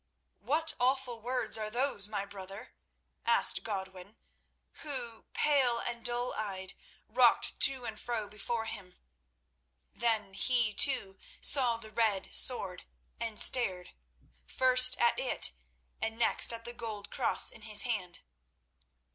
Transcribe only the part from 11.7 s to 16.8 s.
the red sword and stared, first at it and next at the